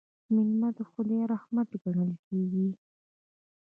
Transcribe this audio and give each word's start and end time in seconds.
میلمه 0.33 0.69
د 0.77 0.79
خدای 0.91 1.21
رحمت 1.33 1.69
ګڼل 1.83 2.11
کیږي. 2.25 2.67